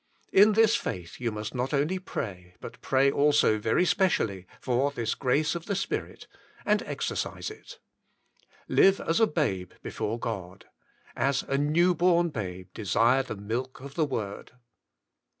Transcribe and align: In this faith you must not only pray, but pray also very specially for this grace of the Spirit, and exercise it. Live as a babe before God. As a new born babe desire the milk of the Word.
In 0.33 0.53
this 0.53 0.75
faith 0.75 1.19
you 1.19 1.31
must 1.31 1.53
not 1.53 1.75
only 1.75 1.99
pray, 1.99 2.55
but 2.59 2.81
pray 2.81 3.11
also 3.11 3.59
very 3.59 3.85
specially 3.85 4.47
for 4.59 4.89
this 4.89 5.13
grace 5.13 5.53
of 5.53 5.67
the 5.67 5.75
Spirit, 5.75 6.25
and 6.65 6.81
exercise 6.87 7.51
it. 7.51 7.77
Live 8.67 8.99
as 8.99 9.19
a 9.19 9.27
babe 9.27 9.73
before 9.83 10.17
God. 10.17 10.65
As 11.15 11.43
a 11.43 11.55
new 11.59 11.93
born 11.93 12.29
babe 12.29 12.69
desire 12.73 13.21
the 13.21 13.35
milk 13.35 13.79
of 13.79 13.93
the 13.93 14.05
Word. 14.05 14.53